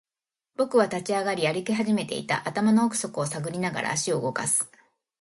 [0.55, 2.47] 僕は立ち上がり、歩き始めていた。
[2.49, 4.67] 頭の奥底を探りながら、足を動かす。